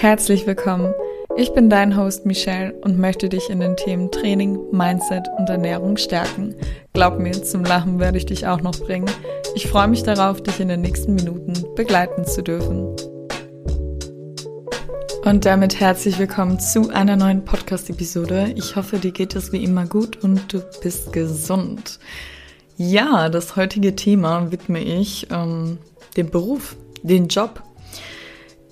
[0.00, 0.94] Herzlich willkommen.
[1.36, 5.96] Ich bin dein Host Michelle und möchte dich in den Themen Training, Mindset und Ernährung
[5.96, 6.54] stärken.
[6.92, 9.10] Glaub mir, zum Lachen werde ich dich auch noch bringen.
[9.56, 12.94] Ich freue mich darauf, dich in den nächsten Minuten begleiten zu dürfen.
[15.24, 18.52] Und damit herzlich willkommen zu einer neuen Podcast-Episode.
[18.54, 21.98] Ich hoffe, dir geht es wie immer gut und du bist gesund.
[22.76, 25.78] Ja, das heutige Thema widme ich ähm,
[26.16, 27.64] dem Beruf, den Job.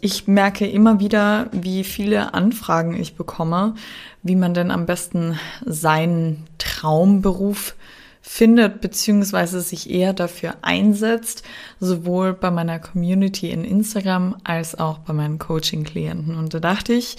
[0.07, 3.75] Ich merke immer wieder, wie viele Anfragen ich bekomme,
[4.23, 7.75] wie man denn am besten seinen Traumberuf
[8.23, 11.43] findet, beziehungsweise sich eher dafür einsetzt,
[11.81, 16.37] sowohl bei meiner Community in Instagram als auch bei meinen Coaching-Klienten.
[16.37, 17.17] Und da dachte ich,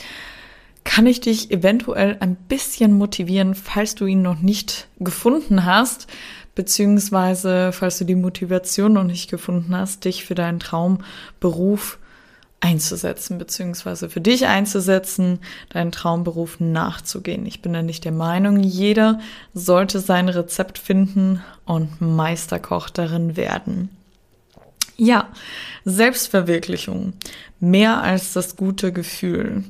[0.86, 6.08] kann ich dich eventuell ein bisschen motivieren, falls du ihn noch nicht gefunden hast,
[6.56, 12.00] beziehungsweise falls du die Motivation noch nicht gefunden hast, dich für deinen Traumberuf
[12.60, 17.46] einzusetzen, beziehungsweise für dich einzusetzen, deinen Traumberuf nachzugehen.
[17.46, 19.20] Ich bin ja nicht der Meinung, jeder
[19.54, 23.90] sollte sein Rezept finden und Meisterkoch darin werden.
[25.00, 25.30] Ja,
[25.86, 27.14] Selbstverwirklichung.
[27.60, 29.64] Mehr als das gute Gefühl.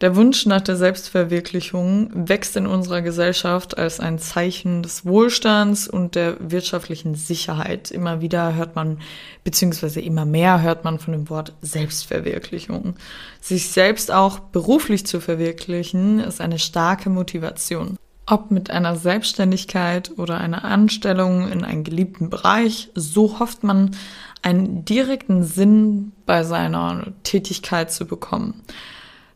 [0.00, 6.16] Der Wunsch nach der Selbstverwirklichung wächst in unserer Gesellschaft als ein Zeichen des Wohlstands und
[6.16, 7.92] der wirtschaftlichen Sicherheit.
[7.92, 8.98] Immer wieder hört man,
[9.44, 12.94] beziehungsweise immer mehr hört man von dem Wort Selbstverwirklichung.
[13.40, 17.96] Sich selbst auch beruflich zu verwirklichen, ist eine starke Motivation.
[18.26, 23.96] Ob mit einer Selbstständigkeit oder einer Anstellung in einem geliebten Bereich, so hofft man
[24.42, 28.62] einen direkten Sinn bei seiner Tätigkeit zu bekommen.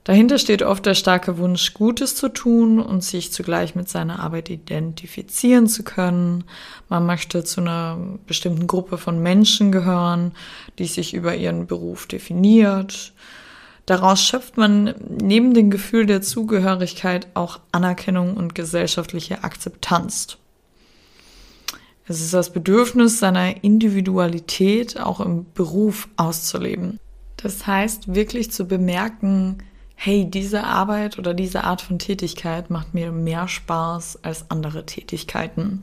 [0.07, 4.51] Dahinter steht oft der starke Wunsch, Gutes zu tun und sich zugleich mit seiner Arbeit
[4.51, 6.45] identifizieren zu können.
[6.89, 10.31] Man möchte zu einer bestimmten Gruppe von Menschen gehören,
[10.79, 13.15] die sich über ihren Beruf definiert.
[13.87, 20.39] Daraus schöpft man neben dem Gefühl der Zugehörigkeit auch Anerkennung und gesellschaftliche Akzeptanz.
[22.09, 27.01] Es ist das Bedürfnis seiner Individualität auch im Beruf auszuleben.
[27.37, 29.59] Das heißt, wirklich zu bemerken,
[29.97, 35.83] hey, diese Arbeit oder diese Art von Tätigkeit macht mir mehr Spaß als andere Tätigkeiten.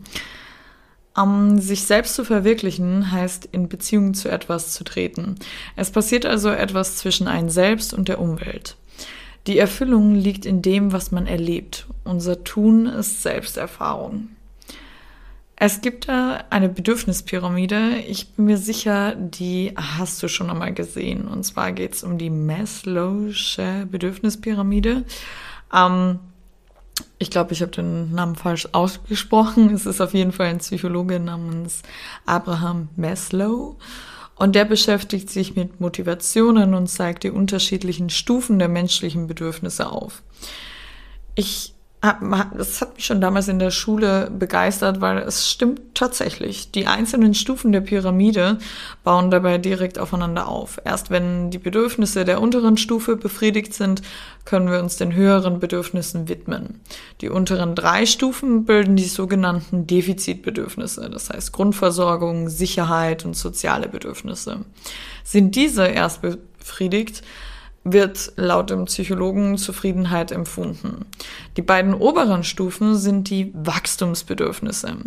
[1.16, 5.36] Um, sich selbst zu verwirklichen heißt, in Beziehung zu etwas zu treten.
[5.76, 8.78] Es passiert also etwas zwischen einem selbst und der Umwelt.
[9.46, 11.88] Die Erfüllung liegt in dem, was man erlebt.
[12.04, 14.30] Unser Tun ist Selbsterfahrung.
[15.56, 18.00] Es gibt da eine Bedürfnispyramide.
[18.08, 21.28] Ich bin mir sicher, die hast du schon einmal gesehen.
[21.28, 25.04] Und zwar geht es um die Maslow'sche Bedürfnispyramide.
[25.74, 26.20] Ähm,
[27.18, 29.74] ich glaube, ich habe den Namen falsch ausgesprochen.
[29.74, 31.82] Es ist auf jeden Fall ein Psychologe namens
[32.26, 33.78] Abraham Maslow.
[34.36, 40.24] Und der beschäftigt sich mit Motivationen und zeigt die unterschiedlichen Stufen der menschlichen Bedürfnisse auf.
[41.36, 46.70] Ich das hat mich schon damals in der Schule begeistert, weil es stimmt tatsächlich.
[46.70, 48.58] Die einzelnen Stufen der Pyramide
[49.06, 50.82] bauen dabei direkt aufeinander auf.
[50.84, 54.02] Erst wenn die Bedürfnisse der unteren Stufe befriedigt sind,
[54.44, 56.82] können wir uns den höheren Bedürfnissen widmen.
[57.22, 64.66] Die unteren drei Stufen bilden die sogenannten Defizitbedürfnisse, das heißt Grundversorgung, Sicherheit und soziale Bedürfnisse.
[65.24, 67.24] Sind diese erst befriedigt,
[67.84, 71.06] wird laut dem Psychologen Zufriedenheit empfunden.
[71.58, 74.98] Die beiden oberen Stufen sind die Wachstumsbedürfnisse.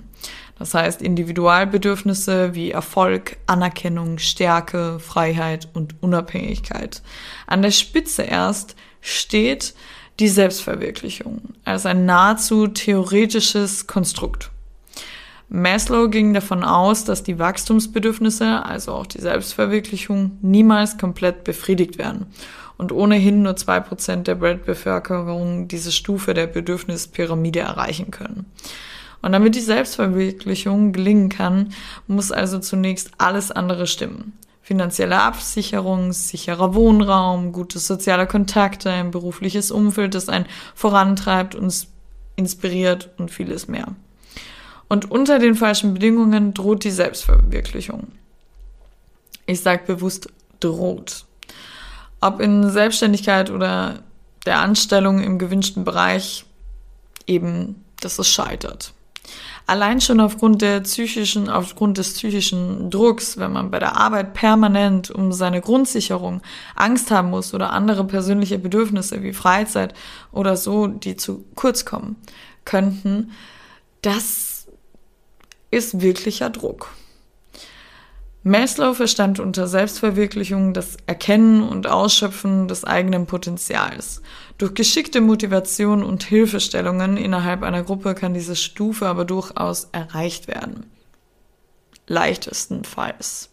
[0.59, 7.03] Das heißt Individualbedürfnisse wie Erfolg, Anerkennung, Stärke, Freiheit und Unabhängigkeit.
[7.47, 9.75] An der Spitze erst steht
[10.19, 14.50] die Selbstverwirklichung als ein nahezu theoretisches Konstrukt.
[15.48, 22.26] Maslow ging davon aus, dass die Wachstumsbedürfnisse, also auch die Selbstverwirklichung, niemals komplett befriedigt werden
[22.78, 28.47] und ohnehin nur zwei Prozent der Weltbevölkerung diese Stufe der Bedürfnispyramide erreichen können.
[29.22, 31.72] Und damit die Selbstverwirklichung gelingen kann,
[32.06, 34.34] muss also zunächst alles andere stimmen.
[34.62, 41.88] Finanzielle Absicherung, sicherer Wohnraum, gute soziale Kontakte, ein berufliches Umfeld, das einen vorantreibt, uns
[42.34, 43.94] inspiriert und vieles mehr.
[44.88, 48.08] Und unter den falschen Bedingungen droht die Selbstverwirklichung.
[49.46, 50.28] Ich sage bewusst
[50.61, 51.25] droht
[52.20, 54.00] ob in Selbstständigkeit oder
[54.46, 56.44] der Anstellung im gewünschten Bereich,
[57.26, 58.92] eben, dass es scheitert.
[59.68, 65.10] Allein schon aufgrund der psychischen, aufgrund des psychischen Drucks, wenn man bei der Arbeit permanent
[65.10, 66.40] um seine Grundsicherung
[66.76, 69.92] Angst haben muss oder andere persönliche Bedürfnisse wie Freizeit
[70.30, 72.14] oder so, die zu kurz kommen
[72.64, 73.32] könnten,
[74.02, 74.68] das
[75.72, 76.92] ist wirklicher Druck.
[78.46, 84.22] Maslow verstand unter Selbstverwirklichung das Erkennen und Ausschöpfen des eigenen Potenzials.
[84.56, 90.88] Durch geschickte Motivation und Hilfestellungen innerhalb einer Gruppe kann diese Stufe aber durchaus erreicht werden.
[92.06, 93.50] Leichtestenfalls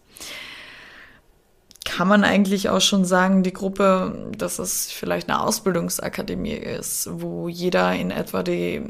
[1.86, 7.50] kann man eigentlich auch schon sagen, die Gruppe, dass es vielleicht eine Ausbildungsakademie ist, wo
[7.50, 8.82] jeder in etwa die,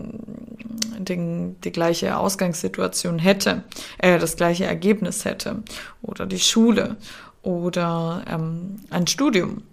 [0.99, 3.63] die, die gleiche Ausgangssituation hätte,
[3.97, 5.63] äh, das gleiche Ergebnis hätte.
[6.01, 6.97] Oder die Schule
[7.41, 9.63] oder ähm, ein Studium.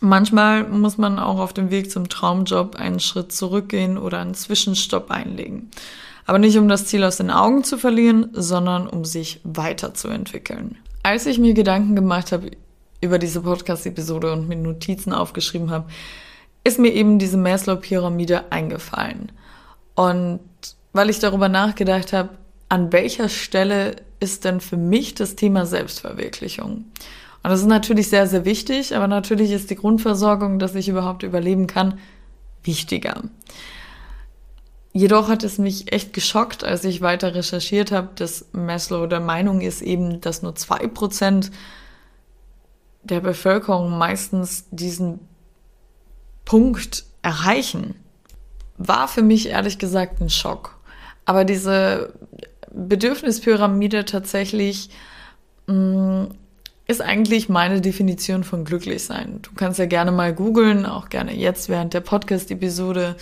[0.00, 5.10] Manchmal muss man auch auf dem Weg zum Traumjob einen Schritt zurückgehen oder einen Zwischenstopp
[5.10, 5.70] einlegen.
[6.26, 10.78] Aber nicht um das Ziel aus den Augen zu verlieren, sondern um sich weiterzuentwickeln.
[11.12, 12.52] Als ich mir Gedanken gemacht habe
[13.02, 15.90] über diese Podcast-Episode und mir Notizen aufgeschrieben habe,
[16.64, 19.30] ist mir eben diese Maslow-Pyramide eingefallen.
[19.94, 20.40] Und
[20.94, 22.30] weil ich darüber nachgedacht habe,
[22.70, 26.70] an welcher Stelle ist denn für mich das Thema Selbstverwirklichung?
[26.76, 26.86] Und
[27.42, 31.66] das ist natürlich sehr, sehr wichtig, aber natürlich ist die Grundversorgung, dass ich überhaupt überleben
[31.66, 31.98] kann,
[32.64, 33.24] wichtiger.
[34.92, 39.62] Jedoch hat es mich echt geschockt, als ich weiter recherchiert habe, dass Maslow der Meinung
[39.62, 41.50] ist eben, dass nur zwei Prozent
[43.02, 45.20] der Bevölkerung meistens diesen
[46.44, 47.94] Punkt erreichen.
[48.76, 50.78] War für mich ehrlich gesagt ein Schock.
[51.24, 52.12] Aber diese
[52.70, 54.90] Bedürfnispyramide tatsächlich
[55.66, 56.34] mh, mm,
[56.86, 59.38] ist eigentlich meine Definition von glücklich sein.
[59.40, 63.16] Du kannst ja gerne mal googeln, auch gerne jetzt während der Podcast-Episode.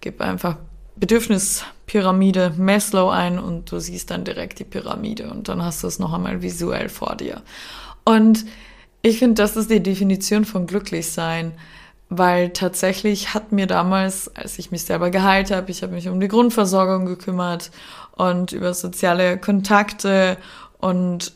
[0.00, 0.56] Gib einfach
[0.96, 5.98] Bedürfnispyramide Maslow ein und du siehst dann direkt die Pyramide und dann hast du es
[5.98, 7.42] noch einmal visuell vor dir.
[8.04, 8.44] Und
[9.02, 11.52] ich finde, das ist die Definition von glücklich sein,
[12.08, 16.20] weil tatsächlich hat mir damals, als ich mich selber geheilt habe, ich habe mich um
[16.20, 17.70] die Grundversorgung gekümmert
[18.12, 20.36] und über soziale Kontakte
[20.78, 21.32] und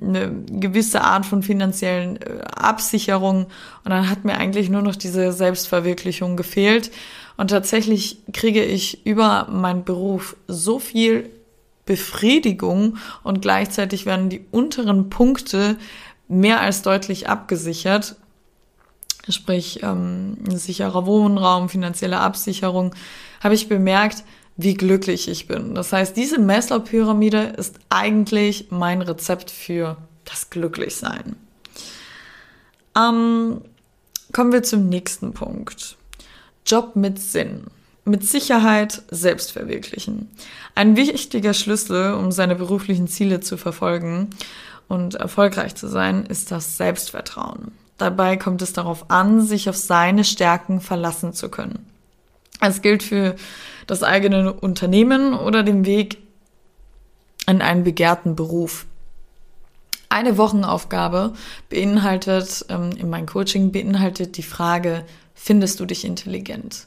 [0.00, 3.46] eine gewisse Art von finanziellen äh, Absicherung
[3.84, 6.90] und dann hat mir eigentlich nur noch diese Selbstverwirklichung gefehlt.
[7.36, 11.30] Und tatsächlich kriege ich über meinen Beruf so viel
[11.86, 15.76] Befriedigung und gleichzeitig werden die unteren Punkte
[16.28, 18.16] mehr als deutlich abgesichert.
[19.28, 22.94] Sprich, ähm, sicherer Wohnraum, finanzielle Absicherung,
[23.42, 24.24] habe ich bemerkt,
[24.56, 25.74] wie glücklich ich bin.
[25.74, 31.36] Das heißt, diese Maslow-Pyramide ist eigentlich mein Rezept für das Glücklichsein.
[32.96, 33.60] Ähm,
[34.32, 35.96] kommen wir zum nächsten Punkt.
[36.66, 37.64] Job mit Sinn.
[38.04, 40.30] Mit Sicherheit selbst verwirklichen.
[40.74, 44.30] Ein wichtiger Schlüssel, um seine beruflichen Ziele zu verfolgen
[44.88, 47.72] und erfolgreich zu sein, ist das Selbstvertrauen.
[47.96, 51.86] Dabei kommt es darauf an, sich auf seine Stärken verlassen zu können.
[52.60, 53.36] Es gilt für
[53.86, 56.18] das eigene Unternehmen oder den Weg
[57.46, 58.86] in einen begehrten Beruf.
[60.08, 61.34] Eine Wochenaufgabe
[61.68, 65.04] beinhaltet, ähm, in meinem Coaching beinhaltet die Frage,
[65.34, 66.86] findest du dich intelligent?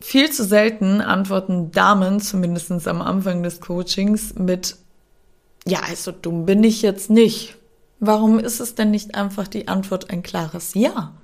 [0.00, 4.76] Viel zu selten antworten Damen, zumindest am Anfang des Coachings, mit,
[5.66, 7.56] ja, also dumm bin ich jetzt nicht.
[8.00, 11.14] Warum ist es denn nicht einfach die Antwort ein klares Ja?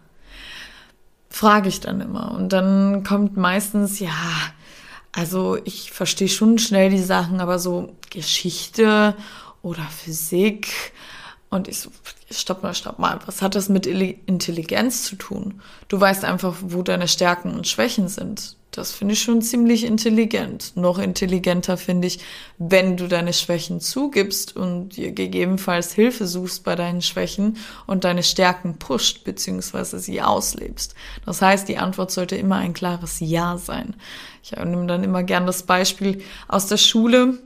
[1.34, 2.30] Frage ich dann immer.
[2.30, 4.14] Und dann kommt meistens, ja,
[5.10, 9.16] also ich verstehe schon schnell die Sachen, aber so Geschichte
[9.60, 10.92] oder Physik
[11.54, 11.90] und ich so,
[12.30, 15.60] stopp mal, stopp mal, was hat das mit Intelligenz zu tun?
[15.88, 18.56] Du weißt einfach, wo deine Stärken und Schwächen sind.
[18.72, 20.72] Das finde ich schon ziemlich intelligent.
[20.74, 22.18] Noch intelligenter finde ich,
[22.58, 28.24] wenn du deine Schwächen zugibst und dir gegebenenfalls Hilfe suchst bei deinen Schwächen und deine
[28.24, 29.98] Stärken pusht bzw.
[29.98, 30.96] sie auslebst.
[31.24, 33.94] Das heißt, die Antwort sollte immer ein klares Ja sein.
[34.42, 37.38] Ich nehme dann immer gern das Beispiel aus der Schule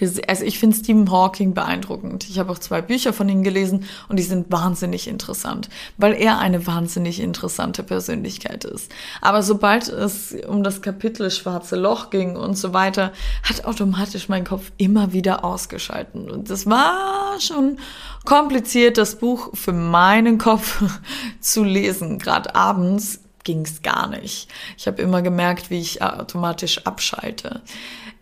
[0.00, 2.28] also ich finde Stephen Hawking beeindruckend.
[2.28, 6.38] Ich habe auch zwei Bücher von ihm gelesen und die sind wahnsinnig interessant, weil er
[6.38, 8.90] eine wahnsinnig interessante Persönlichkeit ist.
[9.20, 13.12] Aber sobald es um das Kapitel Schwarze Loch ging und so weiter,
[13.44, 16.30] hat automatisch mein Kopf immer wieder ausgeschalten.
[16.30, 17.78] Und das war schon
[18.24, 20.82] kompliziert, das Buch für meinen Kopf
[21.40, 22.18] zu lesen.
[22.18, 24.48] Gerade abends ging es gar nicht.
[24.76, 27.60] Ich habe immer gemerkt, wie ich automatisch abschalte.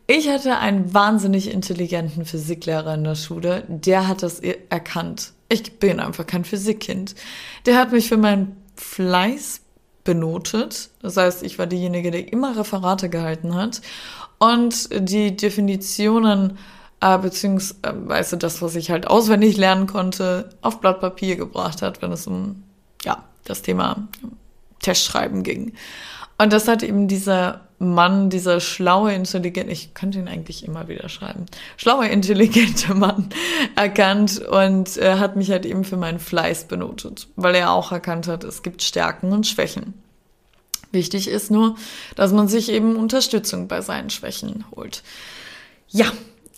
[0.07, 5.33] Ich hatte einen wahnsinnig intelligenten Physiklehrer in der Schule, der hat das erkannt.
[5.49, 7.15] Ich bin einfach kein Physikkind.
[7.67, 9.61] Der hat mich für meinen Fleiß
[10.05, 10.91] benotet.
[11.01, 13.81] Das heißt, ich war diejenige, die immer Referate gehalten hat
[14.39, 16.59] und die Definitionen
[17.01, 22.13] äh, beziehungsweise das, was ich halt auswendig lernen konnte, auf Blatt Papier gebracht hat, wenn
[22.13, 22.63] es um
[23.05, 24.09] ja das Thema
[24.81, 25.75] Testschreiben ging.
[26.39, 31.09] Und das hat eben dieser Mann, dieser schlaue, intelligente, ich könnte ihn eigentlich immer wieder
[31.09, 31.47] schreiben,
[31.77, 33.29] schlaue, intelligente Mann
[33.75, 38.29] erkannt und äh, hat mich halt eben für meinen Fleiß benotet, weil er auch erkannt
[38.29, 39.95] hat, es gibt Stärken und Schwächen.
[40.93, 41.75] Wichtig ist nur,
[42.15, 45.03] dass man sich eben Unterstützung bei seinen Schwächen holt.
[45.89, 46.13] Ja,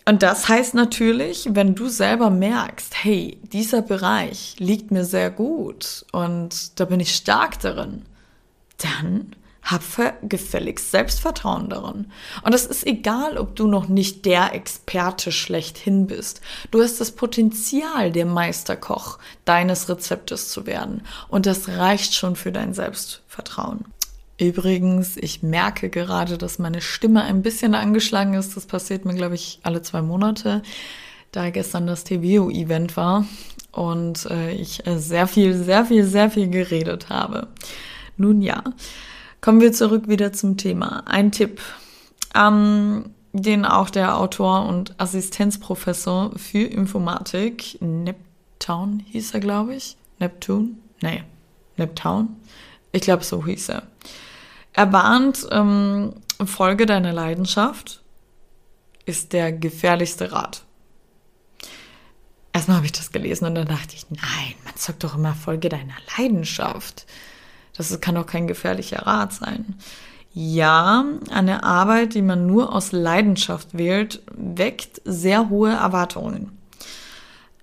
[0.06, 6.04] und das heißt natürlich, wenn du selber merkst, hey, dieser Bereich liegt mir sehr gut
[6.12, 8.02] und da bin ich stark darin,
[8.76, 9.82] dann hab
[10.22, 12.06] gefälligst Selbstvertrauen darin.
[12.42, 16.40] Und es ist egal, ob du noch nicht der Experte schlechthin bist.
[16.70, 21.02] Du hast das Potenzial, der Meisterkoch deines Rezeptes zu werden.
[21.28, 23.84] Und das reicht schon für dein Selbstvertrauen.
[24.38, 28.56] Übrigens, ich merke gerade, dass meine Stimme ein bisschen angeschlagen ist.
[28.56, 30.62] Das passiert mir, glaube ich, alle zwei Monate,
[31.30, 33.26] da gestern das TVO-Event war
[33.70, 37.48] und äh, ich äh, sehr viel, sehr viel, sehr viel geredet habe.
[38.16, 38.62] Nun ja,
[39.44, 41.02] kommen wir zurück wieder zum Thema.
[41.06, 41.60] Ein Tipp,
[42.34, 49.96] ähm, den auch der Autor und Assistenzprofessor für Informatik, Neptun hieß er, glaube ich.
[50.18, 50.78] Neptun?
[51.02, 51.24] Nee,
[51.76, 52.36] Neptun?
[52.92, 53.82] Ich glaube, so hieß er
[54.74, 58.02] er warnt, ähm, Folge deiner Leidenschaft
[59.06, 60.64] ist der gefährlichste Rat.
[62.52, 65.68] Erstmal habe ich das gelesen und dann dachte ich, nein, man sagt doch immer Folge
[65.68, 67.06] deiner Leidenschaft.
[67.76, 69.74] Das kann doch kein gefährlicher Rat sein.
[70.32, 76.58] Ja, eine Arbeit, die man nur aus Leidenschaft wählt, weckt sehr hohe Erwartungen.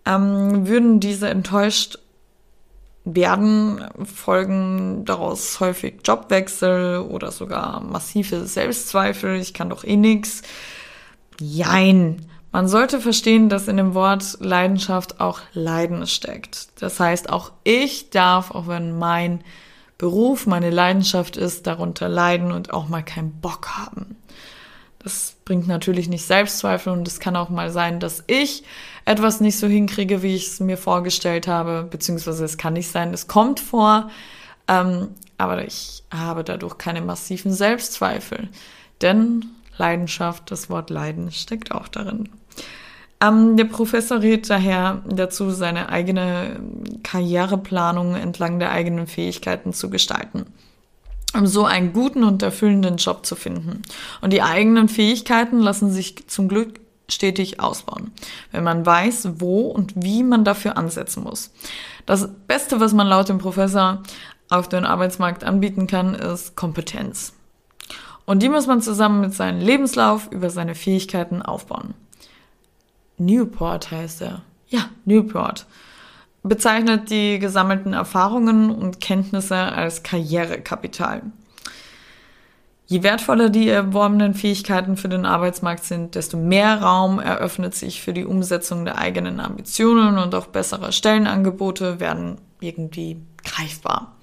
[0.06, 2.00] Ähm, würden diese enttäuscht
[3.04, 9.36] werden folgen daraus häufig Jobwechsel oder sogar massive Selbstzweifel.
[9.40, 10.44] Ich kann doch eh nix.
[11.40, 12.28] Jein.
[12.52, 16.82] Man sollte verstehen, dass in dem Wort Leidenschaft auch Leiden steckt.
[16.82, 19.42] Das heißt, auch ich darf, auch wenn mein
[20.02, 24.18] Beruf meine Leidenschaft ist, darunter leiden und auch mal keinen Bock haben.
[24.98, 28.64] Das bringt natürlich nicht Selbstzweifel und es kann auch mal sein, dass ich
[29.06, 33.14] etwas nicht so hinkriege, wie ich es mir vorgestellt habe, beziehungsweise es kann nicht sein,
[33.14, 34.10] es kommt vor,
[34.68, 38.50] ähm, aber ich habe dadurch keine massiven Selbstzweifel,
[39.02, 39.46] denn
[39.78, 42.28] Leidenschaft, das Wort Leiden steckt auch darin.
[43.22, 46.60] Ähm, der Professor rät daher dazu, seine eigene
[47.04, 50.46] Karriereplanung entlang der eigenen Fähigkeiten zu gestalten
[51.34, 53.84] um so einen guten und erfüllenden Job zu finden.
[54.22, 58.12] Und die eigenen Fähigkeiten lassen sich zum Glück stetig ausbauen,
[58.52, 61.52] wenn man weiß, wo und wie man dafür ansetzen muss.
[62.06, 64.02] Das Beste, was man laut dem Professor
[64.50, 67.34] auf den Arbeitsmarkt anbieten kann, ist Kompetenz.
[68.26, 71.94] Und die muss man zusammen mit seinem Lebenslauf über seine Fähigkeiten aufbauen.
[73.26, 74.42] Newport heißt er.
[74.68, 75.66] Ja, Newport
[76.44, 81.22] bezeichnet die gesammelten Erfahrungen und Kenntnisse als Karrierekapital.
[82.88, 88.12] Je wertvoller die erworbenen Fähigkeiten für den Arbeitsmarkt sind, desto mehr Raum eröffnet sich für
[88.12, 94.18] die Umsetzung der eigenen Ambitionen und auch bessere Stellenangebote werden irgendwie greifbar.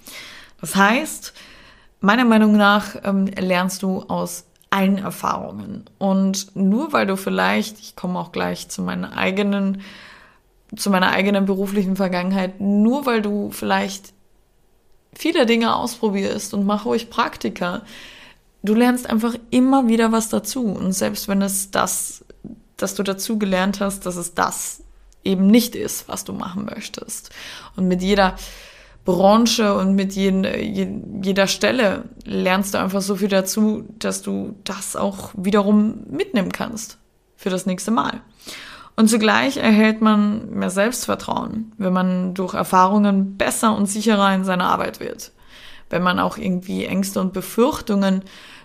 [0.60, 1.32] Das heißt,
[2.00, 5.84] meiner Meinung nach ähm, lernst du aus allen Erfahrungen.
[5.98, 9.82] Und nur weil du vielleicht, ich komme auch gleich zu meinen eigenen
[10.76, 14.12] zu meiner eigenen beruflichen Vergangenheit, nur weil du vielleicht
[15.14, 17.82] viele Dinge ausprobierst und mach ruhig Praktika.
[18.62, 20.64] Du lernst einfach immer wieder was dazu.
[20.64, 22.24] Und selbst wenn es das,
[22.76, 24.82] dass du dazu gelernt hast, dass es das
[25.24, 27.30] eben nicht ist, was du machen möchtest.
[27.76, 28.36] Und mit jeder
[29.08, 34.96] Branche und mit jeden, jeder Stelle lernst du einfach so viel dazu, dass du das
[34.96, 36.98] auch wiederum mitnehmen kannst
[37.34, 38.20] für das nächste Mal.
[38.96, 44.66] Und zugleich erhält man mehr Selbstvertrauen, wenn man durch Erfahrungen besser und sicherer in seiner
[44.66, 45.32] Arbeit wird.
[45.88, 48.20] Wenn man auch irgendwie Ängste und Befürchtungen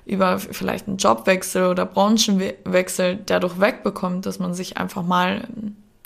[0.05, 5.47] über vielleicht einen Jobwechsel oder Branchenwechsel dadurch wegbekommt, dass man sich einfach mal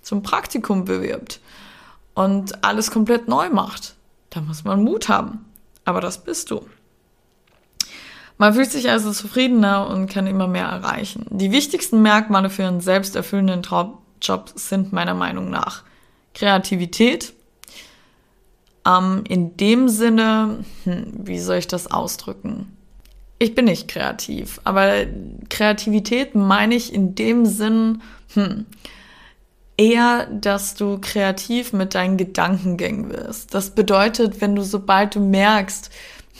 [0.03, 1.39] zum Praktikum bewirbt
[2.13, 3.96] und alles komplett neu macht.
[4.29, 5.45] Da muss man Mut haben.
[5.85, 6.65] Aber das bist du.
[8.37, 11.25] Man fühlt sich also zufriedener und kann immer mehr erreichen.
[11.29, 15.83] Die wichtigsten Merkmale für einen selbsterfüllenden Traum Jobs sind meiner Meinung nach
[16.33, 17.33] Kreativität.
[18.85, 22.77] Ähm, in dem Sinne, hm, wie soll ich das ausdrücken?
[23.39, 25.05] Ich bin nicht kreativ, aber
[25.49, 28.01] Kreativität meine ich in dem Sinn,
[28.33, 28.65] hm,
[29.77, 33.53] eher, dass du kreativ mit deinen Gedankengängen wirst.
[33.53, 35.91] Das bedeutet, wenn du sobald du merkst,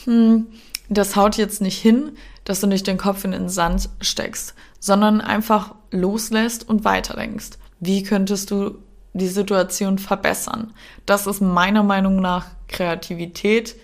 [0.03, 0.47] hm,
[0.89, 5.21] das haut jetzt nicht hin, dass du nicht den Kopf in den Sand steckst, sondern
[5.21, 7.57] einfach loslässt und weiterdenkst.
[7.79, 8.79] Wie könntest du
[9.13, 10.73] die Situation verbessern?
[11.05, 13.75] Das ist meiner Meinung nach Kreativität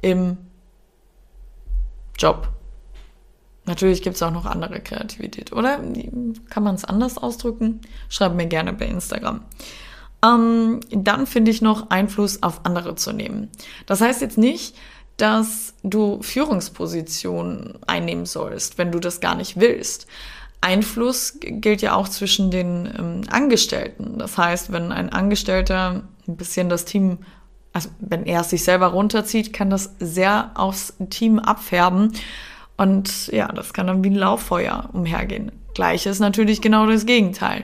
[0.00, 0.36] im
[2.18, 2.48] Job.
[3.64, 5.78] Natürlich gibt es auch noch andere Kreativität, oder?
[6.50, 7.80] Kann man es anders ausdrücken?
[8.08, 9.42] Schreibt mir gerne bei Instagram.
[10.24, 13.50] Ähm, dann finde ich noch Einfluss auf andere zu nehmen.
[13.86, 14.76] Das heißt jetzt nicht,
[15.16, 20.06] dass du Führungspositionen einnehmen sollst, wenn du das gar nicht willst.
[20.60, 24.18] Einfluss gilt ja auch zwischen den ähm, Angestellten.
[24.18, 27.18] Das heißt, wenn ein Angestellter ein bisschen das Team,
[27.72, 32.12] also wenn er sich selber runterzieht, kann das sehr aufs Team abfärben.
[32.82, 35.52] Und ja, das kann dann wie ein Lauffeuer umhergehen.
[35.72, 37.62] Gleiches natürlich genau das Gegenteil.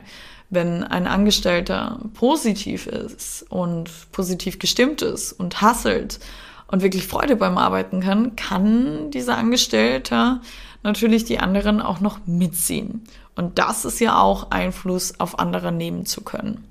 [0.48, 6.20] Wenn ein Angestellter positiv ist und positiv gestimmt ist und hasselt
[6.68, 10.40] und wirklich Freude beim Arbeiten kann, kann dieser Angestellte
[10.84, 13.02] natürlich die anderen auch noch mitziehen.
[13.34, 16.64] Und das ist ja auch Einfluss auf andere nehmen zu können.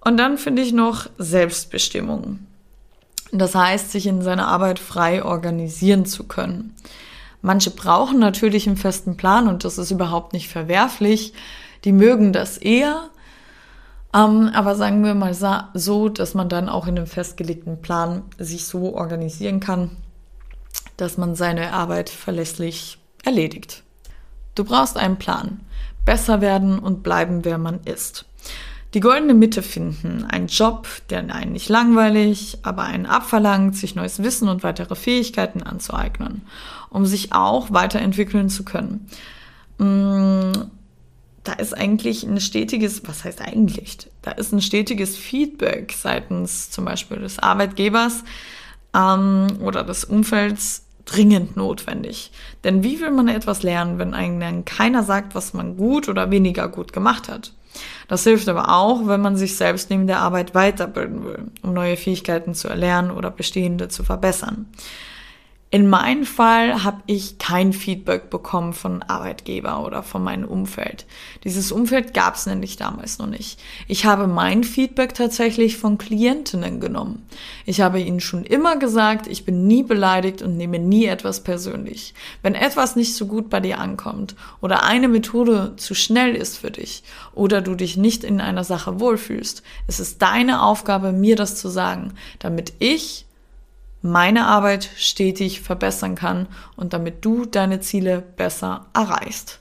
[0.00, 2.38] Und dann finde ich noch Selbstbestimmung.
[3.30, 6.74] Das heißt, sich in seiner Arbeit frei organisieren zu können.
[7.42, 11.34] Manche brauchen natürlich einen festen Plan und das ist überhaupt nicht verwerflich.
[11.84, 13.10] Die mögen das eher.
[14.14, 15.34] Ähm, aber sagen wir mal
[15.74, 19.96] so, dass man dann auch in einem festgelegten Plan sich so organisieren kann,
[20.96, 23.82] dass man seine Arbeit verlässlich erledigt.
[24.54, 25.60] Du brauchst einen Plan.
[26.04, 28.26] Besser werden und bleiben, wer man ist.
[28.94, 34.22] Die goldene Mitte finden, ein Job, der einen nicht langweilig, aber einen abverlangt, sich neues
[34.22, 36.42] Wissen und weitere Fähigkeiten anzueignen,
[36.90, 39.08] um sich auch weiterentwickeln zu können.
[39.78, 40.52] Mm,
[41.42, 43.96] da ist eigentlich ein stetiges, was heißt eigentlich?
[44.20, 48.24] Da ist ein stetiges Feedback seitens zum Beispiel des Arbeitgebers
[48.94, 52.30] ähm, oder des Umfelds dringend notwendig.
[52.62, 56.68] Denn wie will man etwas lernen, wenn einem keiner sagt, was man gut oder weniger
[56.68, 57.54] gut gemacht hat?
[58.08, 61.96] Das hilft aber auch, wenn man sich selbst neben der Arbeit weiterbilden will, um neue
[61.96, 64.66] Fähigkeiten zu erlernen oder bestehende zu verbessern.
[65.74, 71.06] In meinem Fall habe ich kein Feedback bekommen von Arbeitgeber oder von meinem Umfeld.
[71.44, 73.58] Dieses Umfeld gab es nämlich damals noch nicht.
[73.88, 77.26] Ich habe mein Feedback tatsächlich von Klientinnen genommen.
[77.64, 82.12] Ich habe ihnen schon immer gesagt, ich bin nie beleidigt und nehme nie etwas persönlich.
[82.42, 86.70] Wenn etwas nicht so gut bei dir ankommt oder eine Methode zu schnell ist für
[86.70, 91.56] dich oder du dich nicht in einer Sache wohlfühlst, ist es deine Aufgabe, mir das
[91.56, 93.24] zu sagen, damit ich
[94.02, 99.60] meine Arbeit stetig verbessern kann und damit du deine Ziele besser erreichst.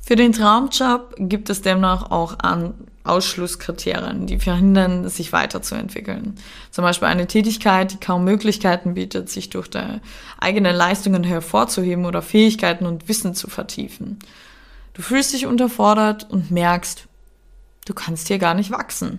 [0.00, 6.36] Für den Traumjob gibt es demnach auch an Ausschlusskriterien, die verhindern, sich weiterzuentwickeln.
[6.70, 9.68] Zum Beispiel eine Tätigkeit, die kaum Möglichkeiten bietet, sich durch
[10.38, 14.20] eigene Leistungen hervorzuheben oder Fähigkeiten und Wissen zu vertiefen.
[14.94, 17.06] Du fühlst dich unterfordert und merkst,
[17.84, 19.18] du kannst hier gar nicht wachsen.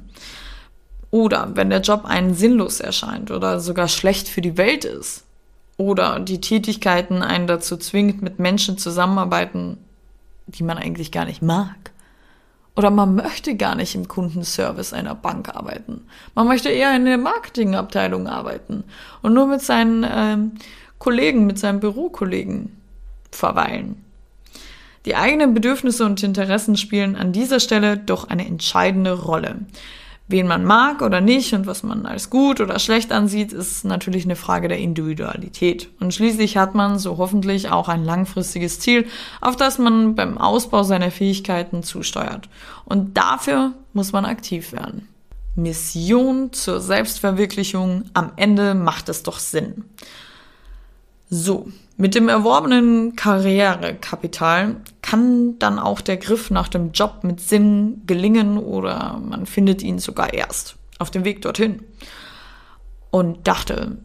[1.12, 5.24] Oder wenn der Job einen sinnlos erscheint oder sogar schlecht für die Welt ist.
[5.78, 9.78] Oder die Tätigkeiten einen dazu zwingt, mit Menschen zusammenarbeiten,
[10.48, 11.92] die man eigentlich gar nicht mag.
[12.76, 16.06] Oder man möchte gar nicht im Kundenservice einer Bank arbeiten.
[16.36, 18.84] Man möchte eher in der Marketingabteilung arbeiten
[19.22, 20.52] und nur mit seinen ähm,
[21.00, 22.78] Kollegen, mit seinen Bürokollegen
[23.32, 24.04] verweilen.
[25.06, 29.56] Die eigenen Bedürfnisse und Interessen spielen an dieser Stelle doch eine entscheidende Rolle.
[30.30, 34.26] Wen man mag oder nicht und was man als gut oder schlecht ansieht, ist natürlich
[34.26, 35.90] eine Frage der Individualität.
[36.02, 39.08] Und schließlich hat man so hoffentlich auch ein langfristiges Ziel,
[39.40, 42.50] auf das man beim Ausbau seiner Fähigkeiten zusteuert.
[42.84, 45.08] Und dafür muss man aktiv werden.
[45.56, 49.86] Mission zur Selbstverwirklichung, am Ende macht es doch Sinn.
[51.30, 58.04] So, mit dem erworbenen Karrierekapital kann dann auch der Griff nach dem Job mit Sinn
[58.06, 61.84] gelingen oder man findet ihn sogar erst auf dem Weg dorthin.
[63.10, 63.98] Und dachte,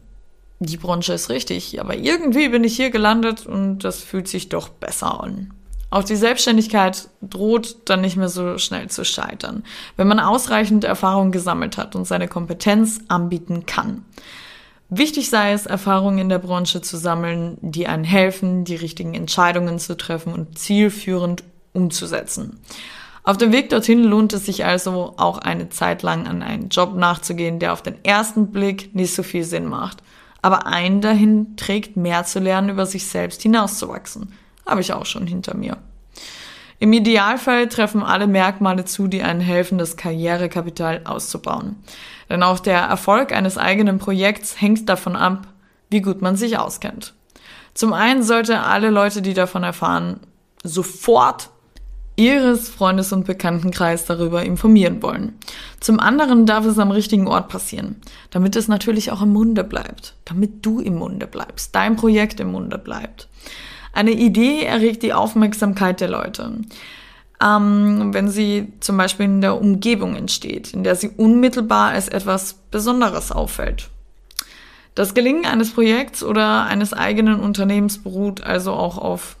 [0.59, 4.69] die Branche ist richtig, aber irgendwie bin ich hier gelandet und das fühlt sich doch
[4.69, 5.53] besser an.
[5.91, 9.63] Auch die Selbstständigkeit droht dann nicht mehr so schnell zu scheitern,
[9.97, 14.03] wenn man ausreichend Erfahrung gesammelt hat und seine Kompetenz anbieten kann.
[14.89, 19.79] Wichtig sei es, Erfahrungen in der Branche zu sammeln, die einen helfen, die richtigen Entscheidungen
[19.79, 21.43] zu treffen und zielführend
[21.73, 22.59] umzusetzen.
[23.23, 26.93] Auf dem Weg dorthin lohnt es sich also auch eine Zeit lang an einen Job
[26.95, 30.03] nachzugehen, der auf den ersten Blick nicht so viel Sinn macht,
[30.41, 34.33] aber einen dahin trägt, mehr zu lernen, über sich selbst hinauszuwachsen.
[34.65, 35.77] Habe ich auch schon hinter mir.
[36.83, 41.77] Im Idealfall treffen alle Merkmale zu, die einen helfen, das Karrierekapital auszubauen.
[42.29, 45.47] Denn auch der Erfolg eines eigenen Projekts hängt davon ab,
[45.89, 47.13] wie gut man sich auskennt.
[47.73, 50.19] Zum einen sollte alle Leute, die davon erfahren,
[50.61, 51.51] sofort
[52.17, 55.39] ihres Freundes- und Bekanntenkreis darüber informieren wollen.
[55.79, 60.15] Zum anderen darf es am richtigen Ort passieren, damit es natürlich auch im Munde bleibt,
[60.25, 63.29] damit du im Munde bleibst, dein Projekt im Munde bleibt.
[63.93, 66.51] Eine Idee erregt die Aufmerksamkeit der Leute.
[67.41, 72.55] Ähm, wenn sie zum Beispiel in der Umgebung entsteht, in der sie unmittelbar als etwas
[72.71, 73.89] Besonderes auffällt.
[74.95, 79.35] Das Gelingen eines Projekts oder eines eigenen Unternehmens beruht also auch auf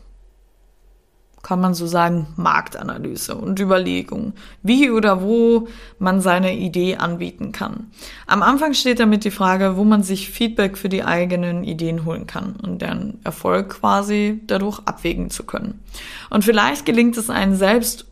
[1.43, 5.67] kann man so sagen, Marktanalyse und Überlegung, wie oder wo
[5.99, 7.91] man seine Idee anbieten kann.
[8.25, 12.27] Am Anfang steht damit die Frage, wo man sich Feedback für die eigenen Ideen holen
[12.27, 15.83] kann und deren Erfolg quasi dadurch abwägen zu können.
[16.29, 18.05] Und vielleicht gelingt es einem selbst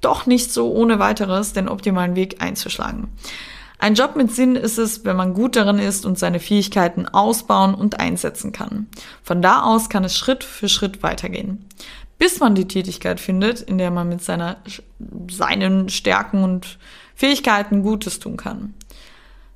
[0.00, 3.08] doch nicht so ohne weiteres, den optimalen Weg einzuschlagen.
[3.80, 7.74] Ein Job mit Sinn ist es, wenn man gut darin ist und seine Fähigkeiten ausbauen
[7.74, 8.88] und einsetzen kann.
[9.22, 11.64] Von da aus kann es Schritt für Schritt weitergehen
[12.18, 14.56] bis man die Tätigkeit findet, in der man mit seiner,
[15.30, 16.78] seinen Stärken und
[17.14, 18.74] Fähigkeiten Gutes tun kann.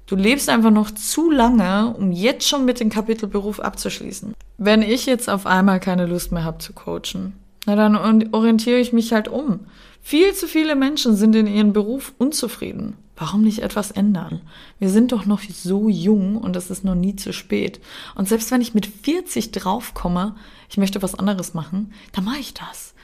[0.07, 4.35] Du lebst einfach noch zu lange, um jetzt schon mit dem Kapitel Beruf abzuschließen.
[4.59, 7.35] Wenn ich jetzt auf einmal keine Lust mehr habe zu coachen,
[7.67, 7.97] na dann
[8.33, 9.61] orientiere ich mich halt um.
[10.03, 12.97] Viel zu viele Menschen sind in ihrem Beruf unzufrieden.
[13.23, 14.41] Warum nicht etwas ändern?
[14.81, 17.81] Wir sind doch noch so jung und es ist noch nie zu spät.
[18.17, 20.35] Und selbst wenn ich mit 40 draufkomme,
[20.69, 22.95] ich möchte was anderes machen, dann mache ich das.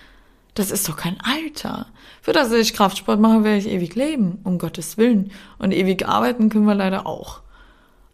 [0.55, 1.87] Das ist doch kein Alter.
[2.21, 5.31] Für das ich Kraftsport mache, werde ich ewig leben, um Gottes Willen.
[5.61, 7.43] Und ewig arbeiten können wir leider auch.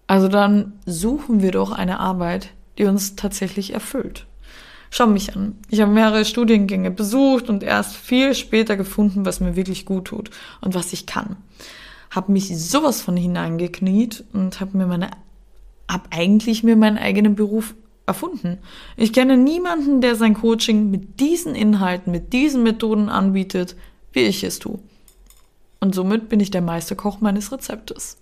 [0.06, 4.26] Also dann suchen wir doch eine Arbeit, die uns tatsächlich erfüllt.
[4.90, 5.56] Schau mich an.
[5.70, 10.28] Ich habe mehrere Studiengänge besucht und erst viel später gefunden, was mir wirklich gut tut
[10.60, 11.38] und was ich kann
[12.14, 15.10] habe mich sowas von hineingekniet und habe mir meine,
[15.90, 17.74] habe eigentlich mir meinen eigenen Beruf
[18.06, 18.58] erfunden.
[18.96, 23.76] Ich kenne niemanden, der sein Coaching mit diesen Inhalten, mit diesen Methoden anbietet,
[24.12, 24.78] wie ich es tue.
[25.80, 28.18] Und somit bin ich der Meisterkoch meines Rezeptes.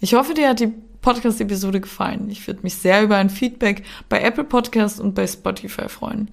[0.00, 2.28] Ich hoffe, dir hat die Podcast-Episode gefallen.
[2.30, 6.30] Ich würde mich sehr über ein Feedback bei Apple Podcast und bei Spotify freuen.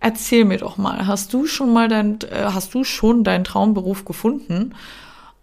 [0.00, 4.04] Erzähl mir doch mal, hast du schon mal dein, äh, hast du schon deinen Traumberuf
[4.04, 4.74] gefunden?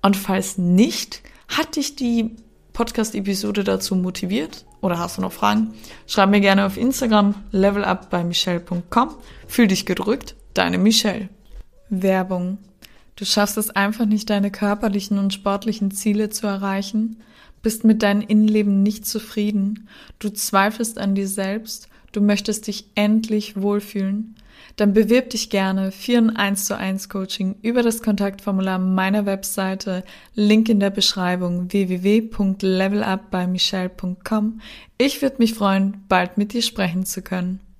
[0.06, 2.36] Und falls nicht, hat dich die
[2.74, 5.74] Podcast-Episode dazu motiviert oder hast du noch Fragen?
[6.06, 8.10] Schreib mir gerne auf Instagram levelup.
[9.48, 11.30] Fühl dich gedrückt, deine Michelle.
[11.90, 12.60] Werbung.
[13.16, 17.24] Du schaffst es einfach nicht, deine körperlichen und sportlichen Ziele zu erreichen,
[17.64, 19.90] bist mit deinem Innenleben nicht zufrieden,
[20.20, 24.36] du zweifelst an dir selbst, du möchtest dich endlich wohlfühlen
[24.76, 30.04] dann bewirb dich gerne für ein 1 zu 1 Coaching über das Kontaktformular meiner Webseite,
[30.34, 34.62] Link in der Beschreibung www.levelupbymichelle.com.
[34.98, 37.60] Ich würde mich freuen, bald mit dir sprechen zu können.